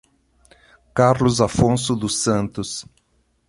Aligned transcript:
Carlos 0.95 1.41
Afonso 1.41 1.95
dos 1.95 2.23
Santos 2.23 2.87